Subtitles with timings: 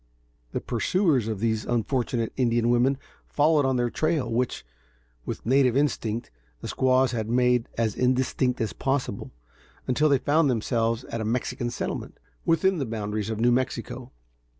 [0.51, 4.65] The pursuers of these unfortunate Indian women followed on their trail, which,
[5.27, 9.29] with native instinct, the squaws had made as indistinct as possible,
[9.85, 14.11] until they found themselves at a Mexican settlement, within the boundaries of New Mexico.